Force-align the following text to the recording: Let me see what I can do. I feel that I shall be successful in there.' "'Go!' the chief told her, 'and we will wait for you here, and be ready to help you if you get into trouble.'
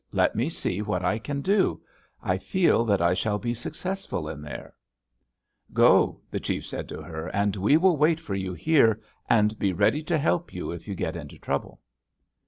Let 0.11 0.35
me 0.35 0.49
see 0.49 0.81
what 0.81 1.05
I 1.05 1.19
can 1.19 1.41
do. 1.43 1.79
I 2.23 2.39
feel 2.39 2.85
that 2.85 3.03
I 3.03 3.13
shall 3.13 3.37
be 3.37 3.53
successful 3.53 4.27
in 4.27 4.41
there.' 4.41 4.73
"'Go!' 5.73 6.19
the 6.31 6.39
chief 6.39 6.67
told 6.71 6.89
her, 7.05 7.27
'and 7.35 7.55
we 7.55 7.77
will 7.77 7.97
wait 7.97 8.19
for 8.19 8.33
you 8.33 8.55
here, 8.55 8.99
and 9.29 9.59
be 9.59 9.73
ready 9.73 10.01
to 10.05 10.17
help 10.17 10.55
you 10.55 10.71
if 10.71 10.87
you 10.87 10.95
get 10.95 11.15
into 11.15 11.37
trouble.' 11.37 11.81